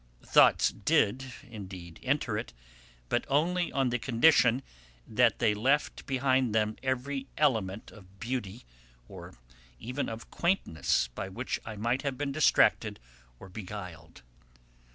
Thoughts 0.25 0.71
did, 0.71 1.31
indeed, 1.47 1.99
enter 2.01 2.35
it, 2.35 2.53
but 3.07 3.23
only 3.27 3.71
on 3.71 3.89
the 3.89 3.99
condition 3.99 4.63
that 5.05 5.37
they 5.37 5.53
left 5.53 6.07
behind 6.07 6.55
them 6.55 6.75
every 6.81 7.27
element 7.37 7.91
of 7.91 8.19
beauty, 8.19 8.65
or 9.07 9.35
even 9.77 10.09
of 10.09 10.31
quaintness, 10.31 11.09
by 11.09 11.29
which 11.29 11.59
I 11.67 11.75
might 11.75 12.01
have 12.01 12.17
been 12.17 12.31
distracted 12.31 12.99
or 13.39 13.47
beguiled. 13.47 14.23